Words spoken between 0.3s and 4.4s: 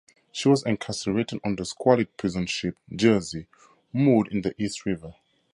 She was incarcerated on the squalid prison ship "Jersey", moored